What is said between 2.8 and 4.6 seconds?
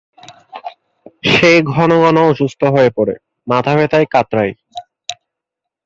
পরে, মাথাব্যথায় কাতরায়।